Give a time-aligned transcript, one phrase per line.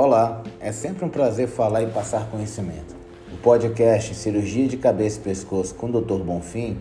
[0.00, 2.94] Olá, é sempre um prazer falar e passar conhecimento.
[3.32, 6.22] O podcast Cirurgia de Cabeça e Pescoço com o Dr.
[6.22, 6.78] Bonfim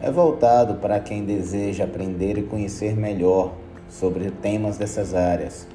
[0.00, 3.54] é voltado para quem deseja aprender e conhecer melhor
[3.88, 5.66] sobre temas dessas áreas.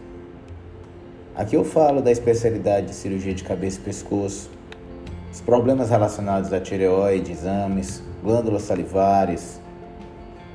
[1.35, 4.49] Aqui eu falo da especialidade de cirurgia de cabeça e pescoço,
[5.29, 9.59] os problemas relacionados à tireoide, exames, glândulas salivares,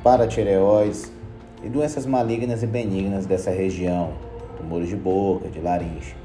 [0.03, 1.13] paratireoides
[1.63, 4.15] e doenças malignas e benignas dessa região,
[4.57, 6.19] tumores de boca, de laringe.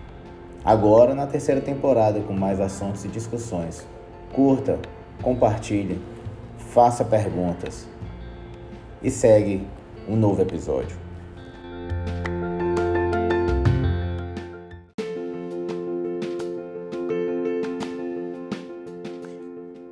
[0.65, 3.87] Agora na terceira temporada com mais assuntos e discussões.
[4.33, 4.79] Curta,
[5.21, 6.01] compartilhe,
[6.57, 7.87] faça perguntas
[9.03, 9.61] e segue
[10.09, 10.97] um novo episódio.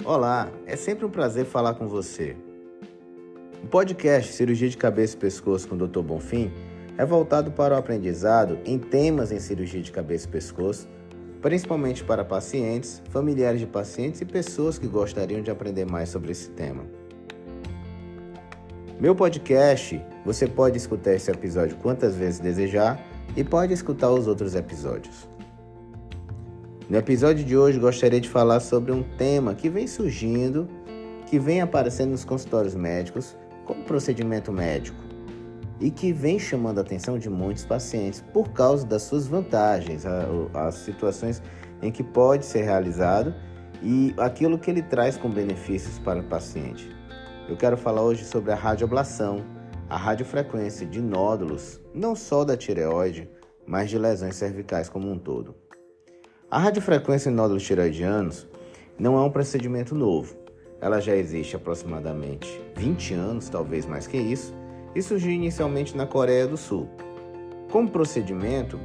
[0.03, 2.35] Olá, é sempre um prazer falar com você.
[3.63, 6.01] O podcast Cirurgia de Cabeça e Pescoço com o Dr.
[6.01, 6.51] Bonfim
[6.97, 10.87] é voltado para o aprendizado em temas em cirurgia de cabeça e pescoço,
[11.41, 16.49] principalmente para pacientes, familiares de pacientes e pessoas que gostariam de aprender mais sobre esse
[16.51, 16.85] tema.
[18.99, 23.03] Meu podcast, você pode escutar esse episódio quantas vezes desejar
[23.35, 25.27] e pode escutar os outros episódios.
[26.89, 30.69] No episódio de hoje gostaria de falar sobre um tema que vem surgindo,
[31.25, 33.35] que vem aparecendo nos consultórios médicos
[33.65, 35.02] como procedimento médico
[35.79, 40.03] e que vem chamando a atenção de muitos pacientes por causa das suas vantagens,
[40.53, 41.41] as situações
[41.81, 43.33] em que pode ser realizado
[43.81, 46.89] e aquilo que ele traz com benefícios para o paciente.
[47.49, 49.43] Eu quero falar hoje sobre a radioablação,
[49.89, 53.29] a radiofrequência de nódulos, não só da tireoide,
[53.65, 55.53] mas de lesões cervicais como um todo.
[56.49, 58.47] A radiofrequência em nódulos tireoidianos
[58.97, 60.37] não é um procedimento novo.
[60.79, 64.53] Ela já existe aproximadamente 20 anos, talvez mais que isso,
[64.95, 66.87] e surgiu inicialmente na Coreia do Sul.
[67.71, 68.79] Como procedimento,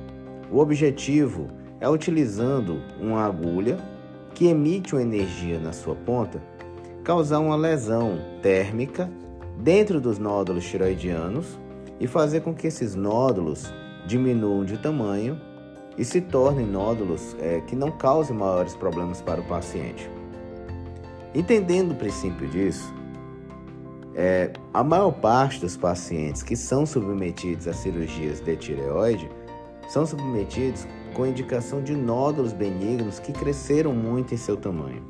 [0.50, 1.48] o objetivo
[1.80, 3.76] é utilizando uma agulha
[4.34, 6.40] que emite uma energia na sua ponta,
[7.04, 9.10] causar uma lesão térmica
[9.58, 11.58] dentro dos nódulos tiroidianos
[12.00, 13.72] e fazer com que esses nódulos
[14.06, 15.38] diminuam de tamanho
[15.96, 20.08] e se tornem nódulos é, que não causem maiores problemas para o paciente.
[21.34, 22.94] Entendendo o princípio disso,
[24.20, 29.30] é, a maior parte dos pacientes que são submetidos a cirurgias de tireoide
[29.88, 35.04] são submetidos com indicação de nódulos benignos que cresceram muito em seu tamanho.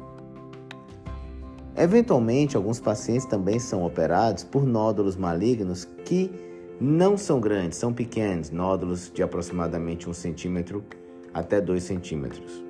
[1.75, 6.31] Eventualmente, alguns pacientes também são operados por nódulos malignos que
[6.79, 10.85] não são grandes, são pequenos, nódulos de aproximadamente 1 centímetro
[11.33, 12.63] até 2 centímetros.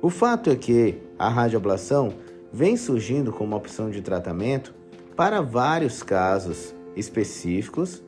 [0.00, 2.12] O fato é que a radioablação
[2.52, 4.74] vem surgindo como opção de tratamento
[5.16, 8.02] para vários casos específicos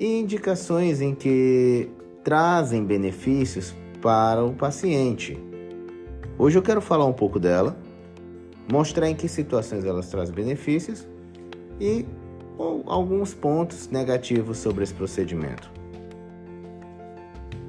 [0.00, 1.88] e indicações em que
[2.24, 5.38] trazem benefícios para o paciente.
[6.36, 7.76] Hoje eu quero falar um pouco dela,
[8.70, 11.06] mostrar em que situações elas trazem benefícios
[11.80, 12.04] e
[12.86, 15.70] alguns pontos negativos sobre esse procedimento.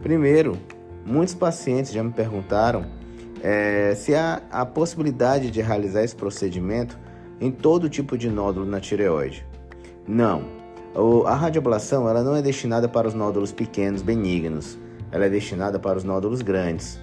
[0.02, 0.58] Primeiro,
[1.06, 2.99] muitos pacientes já me perguntaram
[3.44, 6.98] é, se há a possibilidade de realizar esse procedimento
[7.40, 9.46] em todo tipo de nódulo na tireoide.
[10.08, 10.44] Não.
[11.26, 14.78] A radioablação ela não é destinada para os nódulos pequenos benignos,
[15.12, 17.00] ela é destinada para os nódulos grandes.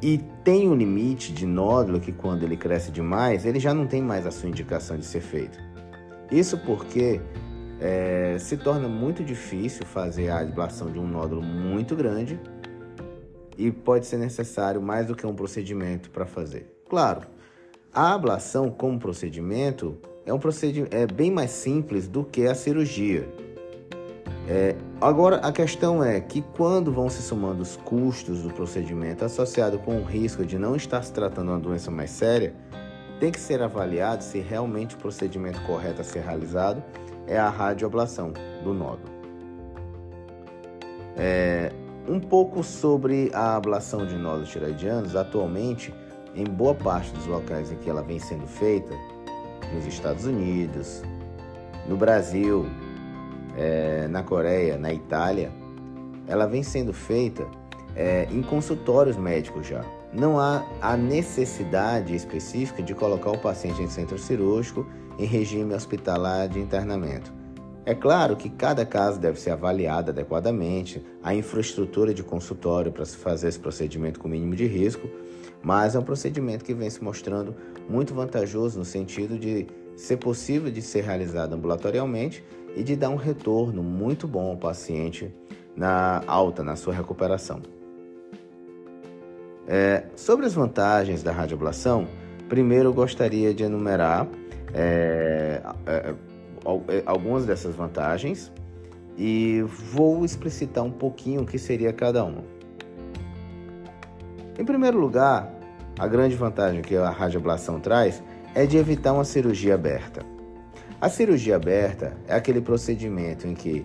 [0.00, 4.00] E tem um limite de nódulo que quando ele cresce demais, ele já não tem
[4.02, 5.58] mais a sua indicação de ser feito.
[6.30, 7.20] Isso porque
[7.80, 12.40] é, se torna muito difícil fazer a ablação de um nódulo muito grande
[13.56, 16.66] e pode ser necessário mais do que um procedimento para fazer.
[16.88, 17.22] Claro,
[17.92, 23.28] a ablação como procedimento é um procedimento é bem mais simples do que a cirurgia.
[24.48, 29.78] É, agora a questão é que quando vão se somando os custos do procedimento associado
[29.78, 32.54] com o risco de não estar se tratando uma doença mais séria,
[33.20, 36.82] tem que ser avaliado se realmente o procedimento correto a ser realizado
[37.26, 38.32] é a radioablação
[38.64, 39.12] do nódulo.
[41.16, 41.72] É,
[42.08, 45.14] um pouco sobre a ablação de nódulos tiroidianos.
[45.14, 45.94] Atualmente,
[46.34, 48.94] em boa parte dos locais em que ela vem sendo feita,
[49.74, 51.02] nos Estados Unidos,
[51.88, 52.66] no Brasil,
[53.56, 55.50] é, na Coreia, na Itália,
[56.26, 57.46] ela vem sendo feita
[57.94, 59.84] é, em consultórios médicos já.
[60.12, 64.86] Não há a necessidade específica de colocar o paciente em centro cirúrgico
[65.18, 67.41] em regime hospitalar de internamento.
[67.84, 73.16] É claro que cada caso deve ser avaliado adequadamente, a infraestrutura de consultório para se
[73.16, 75.08] fazer esse procedimento com mínimo de risco,
[75.60, 77.54] mas é um procedimento que vem se mostrando
[77.88, 82.44] muito vantajoso no sentido de ser possível de ser realizado ambulatorialmente
[82.76, 85.34] e de dar um retorno muito bom ao paciente
[85.76, 87.60] na alta na sua recuperação.
[89.66, 92.06] É, sobre as vantagens da radioablação,
[92.48, 94.28] primeiro eu gostaria de enumerar
[94.74, 96.14] é, é,
[97.06, 98.52] algumas dessas vantagens
[99.16, 99.62] e
[99.92, 102.42] vou explicitar um pouquinho o que seria cada uma.
[104.58, 105.52] Em primeiro lugar,
[105.98, 108.22] a grande vantagem que a radioablação traz
[108.54, 110.24] é de evitar uma cirurgia aberta.
[111.00, 113.84] A cirurgia aberta é aquele procedimento em que,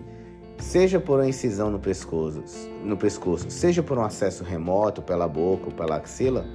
[0.58, 2.40] seja por uma incisão no pescoço,
[2.84, 6.46] no pescoço seja por um acesso remoto pela boca ou pela axila,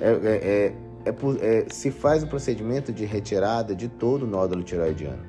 [0.00, 0.74] é, é,
[1.06, 5.27] é, é se faz o procedimento de retirada de todo o nódulo tiroidiano.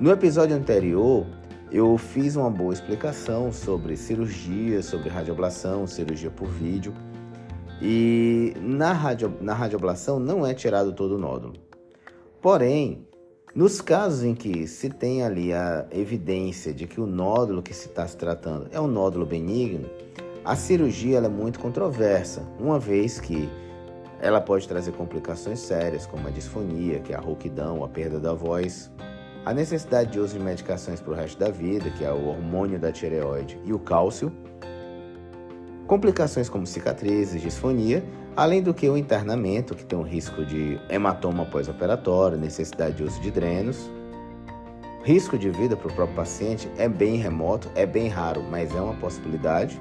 [0.00, 1.26] No episódio anterior,
[1.72, 6.94] eu fiz uma boa explicação sobre cirurgia, sobre radioablação, cirurgia por vídeo.
[7.82, 11.54] E na, radio, na radioablação não é tirado todo o nódulo.
[12.40, 13.08] Porém,
[13.52, 17.88] nos casos em que se tem ali a evidência de que o nódulo que se
[17.88, 19.90] está se tratando é um nódulo benigno,
[20.44, 23.48] a cirurgia é muito controversa, uma vez que
[24.20, 28.32] ela pode trazer complicações sérias, como a disfonia, que é a rouquidão, a perda da
[28.32, 28.92] voz,
[29.48, 32.78] a necessidade de uso de medicações para o resto da vida, que é o hormônio
[32.78, 34.30] da tireoide e o cálcio,
[35.86, 38.04] complicações como cicatrizes, disfonia,
[38.36, 43.18] além do que o internamento, que tem um risco de hematoma pós-operatório, necessidade de uso
[43.22, 43.90] de drenos.
[45.02, 48.80] Risco de vida para o próprio paciente é bem remoto, é bem raro, mas é
[48.82, 49.80] uma possibilidade.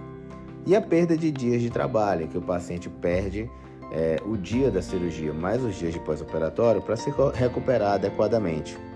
[0.66, 3.52] E a perda de dias de trabalho, que o paciente perde
[3.92, 8.87] é, o dia da cirurgia mais os dias de pós-operatório para se recuperar adequadamente.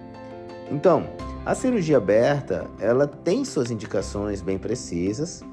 [0.72, 1.04] Então,
[1.46, 5.44] a cirurgia aberta, ela tem suas indicações bem precisas,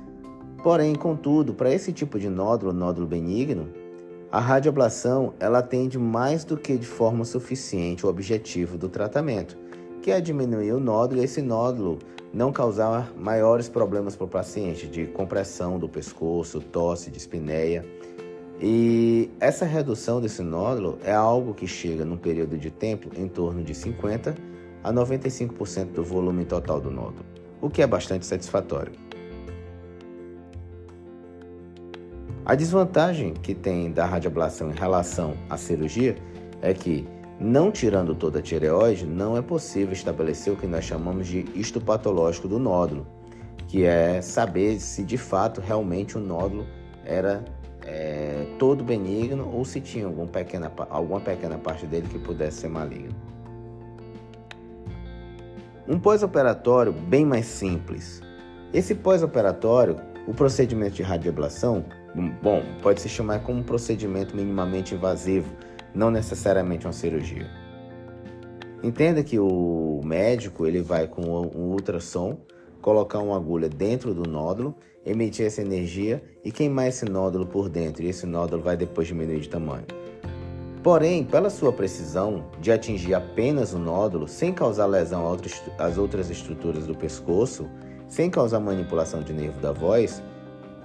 [0.62, 3.68] porém, contudo, para esse tipo de nódulo, nódulo benigno,
[4.30, 9.58] a radioablação ela atende mais do que de forma suficiente o objetivo do tratamento,
[10.02, 11.98] que é diminuir o nódulo e esse nódulo
[12.32, 17.84] não causar maiores problemas para o paciente, de compressão do pescoço, tosse, dispneia.
[18.60, 23.64] E essa redução desse nódulo é algo que chega num período de tempo em torno
[23.64, 24.47] de 50
[24.82, 27.24] a 95% do volume total do nódulo,
[27.60, 28.92] o que é bastante satisfatório.
[32.44, 36.16] A desvantagem que tem da radioablação em relação à cirurgia
[36.62, 37.06] é que,
[37.38, 42.48] não tirando toda a tireoide, não é possível estabelecer o que nós chamamos de histopatológico
[42.48, 43.06] do nódulo,
[43.66, 46.66] que é saber se de fato realmente o nódulo
[47.04, 47.44] era
[47.82, 52.68] é, todo benigno ou se tinha alguma pequena, alguma pequena parte dele que pudesse ser
[52.68, 53.14] maligno.
[55.88, 58.20] Um pós-operatório bem mais simples.
[58.74, 59.96] Esse pós-operatório,
[60.26, 61.82] o procedimento de radioablação,
[62.42, 65.50] bom, pode se chamar como um procedimento minimamente invasivo,
[65.94, 67.46] não necessariamente uma cirurgia.
[68.82, 72.38] Entenda que o médico ele vai com um ultrassom
[72.82, 74.74] colocar uma agulha dentro do nódulo,
[75.06, 79.40] emitir essa energia e queimar esse nódulo por dentro, e esse nódulo vai depois diminuir
[79.40, 79.86] de tamanho.
[80.82, 85.24] Porém, pela sua precisão de atingir apenas o nódulo sem causar lesão
[85.78, 87.68] às outras estruturas do pescoço,
[88.06, 90.22] sem causar manipulação de nervo da voz,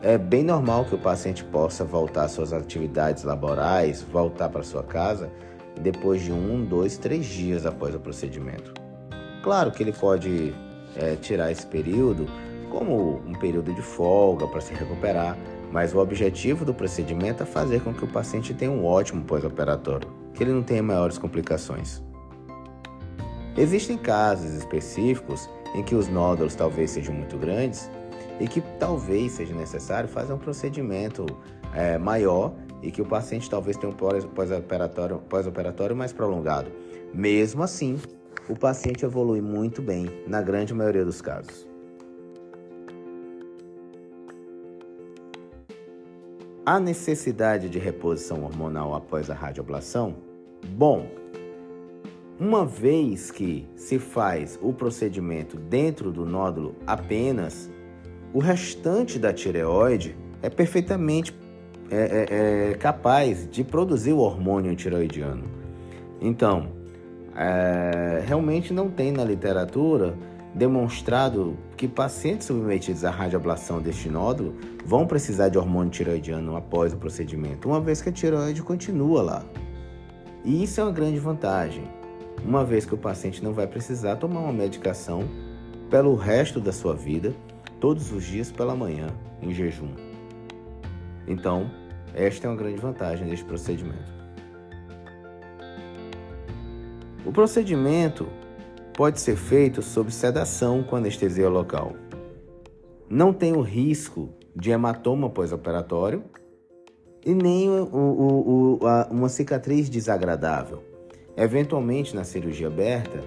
[0.01, 4.83] é bem normal que o paciente possa voltar às suas atividades laborais, voltar para sua
[4.83, 5.31] casa
[5.79, 8.73] depois de um, dois, três dias após o procedimento.
[9.41, 10.53] Claro que ele pode
[10.97, 12.27] é, tirar esse período
[12.69, 15.37] como um período de folga para se recuperar,
[15.73, 20.07] mas o objetivo do procedimento é fazer com que o paciente tenha um ótimo pós-operatório,
[20.35, 21.99] que ele não tenha maiores complicações.
[23.57, 27.89] Existem casos específicos em que os nódulos talvez sejam muito grandes
[28.39, 31.25] e que talvez seja necessário fazer um procedimento
[31.73, 32.53] é, maior
[32.83, 33.95] e que o paciente talvez tenha um
[34.27, 35.47] pós-operatório pós
[35.95, 36.71] mais prolongado.
[37.11, 37.99] Mesmo assim,
[38.47, 41.72] o paciente evolui muito bem na grande maioria dos casos.
[46.65, 50.15] A necessidade de reposição hormonal após a radioablação?
[50.65, 51.07] Bom,
[52.39, 57.69] uma vez que se faz o procedimento dentro do nódulo apenas,
[58.33, 61.37] o restante da tireoide é perfeitamente
[61.91, 65.43] é, é, é capaz de produzir o hormônio tiroidiano.
[66.21, 66.69] Então,
[67.35, 70.15] é, realmente não tem na literatura
[70.53, 74.55] demonstrado que pacientes submetidos à radioablação deste nódulo
[74.85, 79.45] vão precisar de hormônio tiroidiano após o procedimento, uma vez que a tiroide continua lá.
[80.45, 81.83] E isso é uma grande vantagem,
[82.45, 85.23] uma vez que o paciente não vai precisar tomar uma medicação
[85.89, 87.33] pelo resto da sua vida,
[87.79, 89.07] todos os dias pela manhã,
[89.41, 89.89] em jejum.
[91.27, 91.69] Então,
[92.13, 94.11] esta é uma grande vantagem deste procedimento.
[97.25, 98.27] O procedimento
[98.95, 101.93] pode ser feito sob sedação com anestesia local.
[103.09, 106.23] não tem o risco de hematoma pós-operatório
[107.25, 110.83] e nem o, o, o, a, uma cicatriz desagradável.
[111.35, 113.23] Eventualmente, na cirurgia aberta,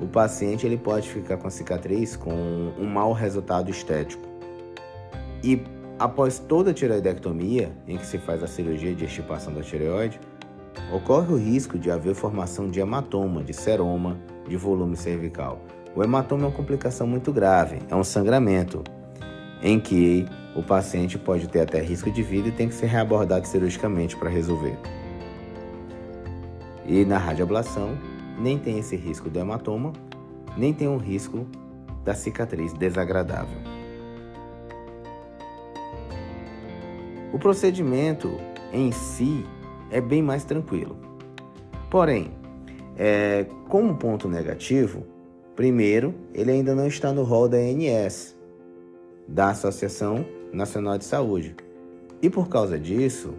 [0.00, 4.22] o paciente ele pode ficar com a cicatriz com um mau resultado estético.
[5.42, 5.62] E
[5.98, 10.20] após toda a tireoidectomia, em que se faz a cirurgia de extirpação da tireoide,
[10.92, 15.60] ocorre o risco de haver formação de hematoma, de seroma, de volume cervical.
[15.94, 18.82] O hematoma é uma complicação muito grave, é um sangramento,
[19.62, 23.46] em que o paciente pode ter até risco de vida e tem que ser reabordado
[23.46, 24.78] cirurgicamente para resolver.
[26.86, 27.96] E na radioablação,
[28.38, 29.92] nem tem esse risco do hematoma,
[30.56, 31.46] nem tem o risco
[32.04, 33.58] da cicatriz desagradável.
[37.32, 38.38] O procedimento
[38.72, 39.46] em si
[39.90, 40.96] é bem mais tranquilo.
[41.88, 42.30] Porém,
[42.96, 45.04] é, como ponto negativo,
[45.56, 48.36] primeiro, ele ainda não está no rol da ANS,
[49.26, 51.54] da Associação Nacional de Saúde.
[52.20, 53.34] E por causa disso,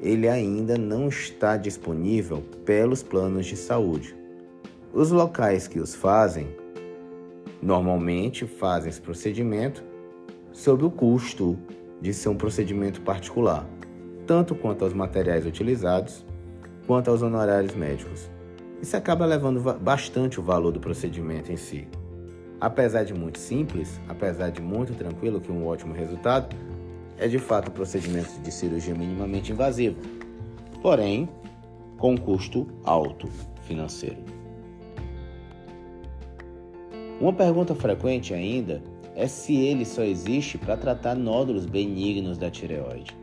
[0.00, 4.14] ele ainda não está disponível pelos planos de saúde.
[4.92, 6.48] Os locais que os fazem
[7.62, 9.82] normalmente fazem esse procedimento
[10.52, 11.58] sob o custo
[12.00, 13.66] de ser um procedimento particular,
[14.26, 16.24] tanto quanto aos materiais utilizados
[16.86, 18.30] quanto aos honorários médicos.
[18.80, 21.88] Isso acaba levando bastante o valor do procedimento em si.
[22.60, 26.54] Apesar de muito simples, apesar de muito tranquilo, que um ótimo resultado,
[27.18, 29.96] é de fato um procedimento de cirurgia minimamente invasivo,
[30.82, 31.28] porém
[31.98, 33.28] com custo alto
[33.66, 34.18] financeiro.
[37.20, 38.82] Uma pergunta frequente ainda
[39.14, 43.16] é se ele só existe para tratar nódulos benignos da tireoide.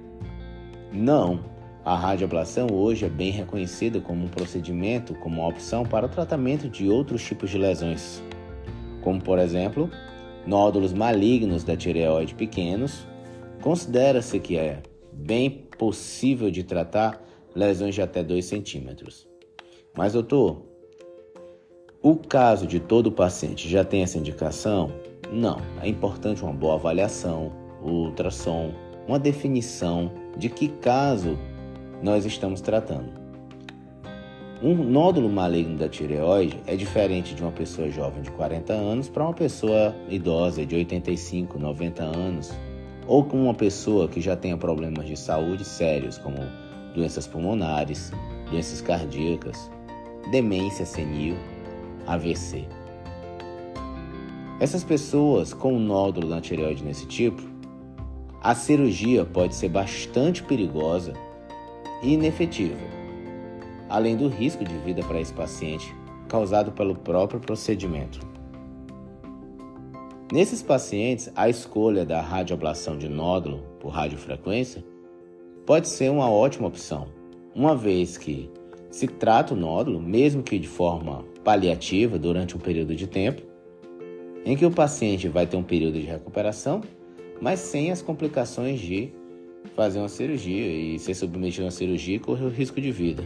[0.91, 1.41] Não,
[1.83, 6.69] a radioablação hoje é bem reconhecida como um procedimento, como uma opção para o tratamento
[6.69, 8.21] de outros tipos de lesões,
[9.01, 9.89] como por exemplo,
[10.45, 13.07] nódulos malignos da tireoide pequenos.
[13.61, 17.21] Considera-se que é bem possível de tratar
[17.55, 19.27] lesões de até 2 centímetros.
[19.95, 20.61] Mas, doutor,
[22.01, 24.91] o caso de todo paciente já tem essa indicação?
[25.31, 25.57] Não.
[25.81, 27.51] É importante uma boa avaliação,
[27.83, 28.71] ultrassom,
[29.07, 31.37] uma definição de que caso
[32.01, 33.21] nós estamos tratando.
[34.61, 39.23] Um nódulo maligno da tireoide é diferente de uma pessoa jovem de 40 anos para
[39.23, 42.51] uma pessoa idosa de 85, 90 anos,
[43.07, 46.37] ou com uma pessoa que já tenha problemas de saúde sérios, como
[46.93, 48.11] doenças pulmonares,
[48.51, 49.71] doenças cardíacas,
[50.29, 51.35] demência senil,
[52.05, 52.67] AVC.
[54.59, 57.41] Essas pessoas com um nódulo na tireoide nesse tipo,
[58.43, 61.13] a cirurgia pode ser bastante perigosa
[62.01, 62.79] inefetiva,
[63.89, 65.93] além do risco de vida para esse paciente
[66.27, 68.19] causado pelo próprio procedimento.
[70.31, 74.81] Nesses pacientes, a escolha da radioablação de nódulo por radiofrequência
[75.65, 77.09] pode ser uma ótima opção,
[77.53, 78.49] uma vez que
[78.89, 83.41] se trata o nódulo, mesmo que de forma paliativa durante um período de tempo,
[84.45, 86.81] em que o paciente vai ter um período de recuperação,
[87.41, 89.13] mas sem as complicações de
[89.75, 93.23] fazer uma cirurgia e ser submetido a uma cirurgia e correr o risco de vida.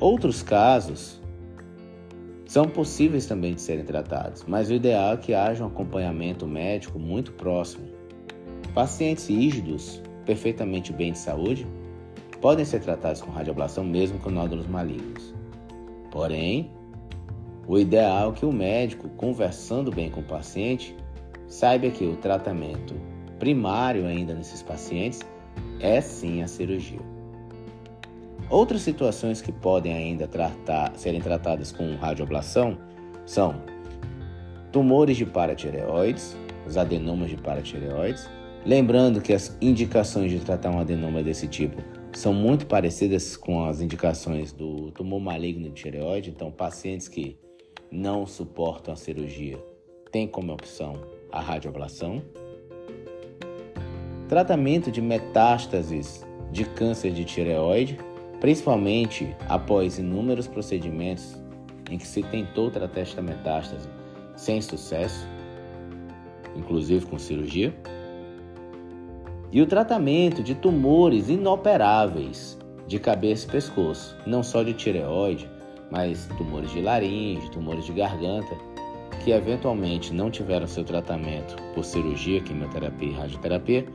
[0.00, 1.20] Outros casos
[2.46, 6.98] são possíveis também de serem tratados, mas o ideal é que haja um acompanhamento médico
[6.98, 7.86] muito próximo.
[8.74, 11.66] Pacientes rígidos, perfeitamente bem de saúde,
[12.40, 15.34] podem ser tratados com radioablação mesmo com nódulos malignos.
[16.10, 16.70] Porém,
[17.66, 20.96] o ideal é que o médico, conversando bem com o paciente,
[21.48, 22.94] saiba que o tratamento
[23.38, 25.20] primário ainda nesses pacientes
[25.80, 27.00] é sim a cirurgia.
[28.50, 32.78] Outras situações que podem ainda tratar, serem tratadas com radioablação
[33.26, 33.62] são
[34.72, 38.28] tumores de paratireoides, os adenomas de paratireoides.
[38.64, 43.80] Lembrando que as indicações de tratar um adenoma desse tipo são muito parecidas com as
[43.80, 47.38] indicações do tumor maligno de tireoide, então pacientes que
[47.90, 49.58] não suportam a cirurgia
[50.10, 50.94] têm como opção
[51.30, 52.22] a radioablação.
[54.28, 57.98] Tratamento de metástases de câncer de tireoide,
[58.40, 61.34] principalmente após inúmeros procedimentos
[61.90, 63.88] em que se tentou tratar esta metástase
[64.36, 65.26] sem sucesso,
[66.54, 67.74] inclusive com cirurgia.
[69.50, 75.48] E o tratamento de tumores inoperáveis de cabeça e pescoço, não só de tireoide,
[75.90, 78.54] mas tumores de laringe, tumores de garganta,
[79.24, 83.86] que eventualmente não tiveram seu tratamento por cirurgia, quimioterapia e radioterapia,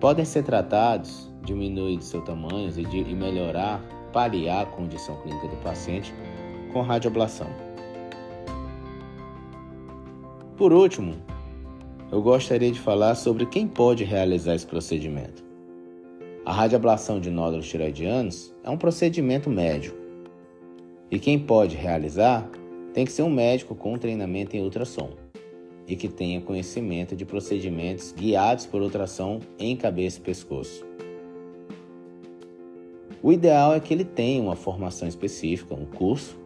[0.00, 5.56] podem ser tratados, diminuir seu tamanho e, de, e melhorar, paliar a condição clínica do
[5.56, 6.12] paciente
[6.72, 7.48] com radioablação.
[10.56, 11.14] Por último,
[12.10, 15.44] eu gostaria de falar sobre quem pode realizar esse procedimento.
[16.44, 19.96] A radioablação de nódulos tiroidianos é um procedimento médico.
[21.10, 22.48] E quem pode realizar
[22.94, 25.25] tem que ser um médico com treinamento em ultrassom
[25.86, 30.84] e que tenha conhecimento de procedimentos guiados por ultrassom em cabeça e pescoço.
[33.22, 36.38] O ideal é que ele tenha uma formação específica, um curso,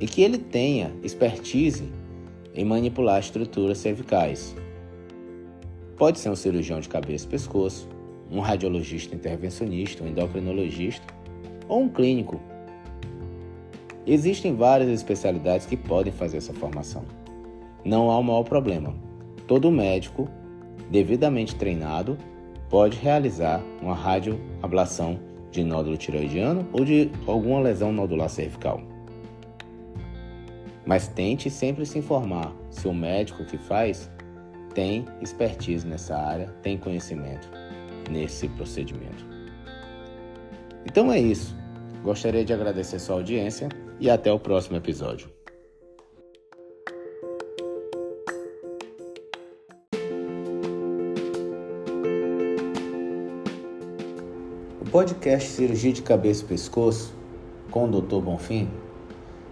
[0.00, 1.92] e que ele tenha expertise
[2.54, 4.54] em manipular estruturas cervicais.
[5.96, 7.88] Pode ser um cirurgião de cabeça e pescoço,
[8.30, 11.06] um radiologista intervencionista, um endocrinologista
[11.68, 12.40] ou um clínico.
[14.06, 17.04] Existem várias especialidades que podem fazer essa formação.
[17.84, 18.94] Não há o maior problema.
[19.46, 20.28] Todo médico
[20.90, 22.16] devidamente treinado
[22.70, 25.18] pode realizar uma radioablação
[25.50, 28.80] de nódulo tiroidiano ou de alguma lesão nodular cervical.
[30.84, 34.10] Mas tente sempre se informar se o médico que faz
[34.74, 37.48] tem expertise nessa área, tem conhecimento
[38.10, 39.24] nesse procedimento.
[40.84, 41.56] Então é isso.
[42.02, 45.33] Gostaria de agradecer sua audiência e até o próximo episódio.
[54.94, 57.12] Podcast Cirurgia de Cabeça e Pescoço
[57.68, 58.20] com o Dr.
[58.22, 58.70] Bonfim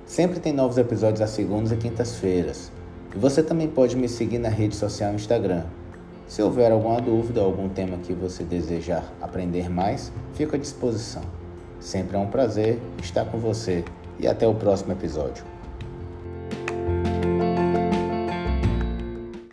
[0.07, 2.71] sempre tem novos episódios às segundas e quintas-feiras.
[3.13, 5.65] E você também pode me seguir na rede social Instagram.
[6.29, 11.23] Se houver alguma dúvida ou algum tema que você desejar aprender mais, fico à disposição.
[11.81, 13.85] Sempre é um prazer estar com você
[14.21, 15.52] e até o próximo episódio.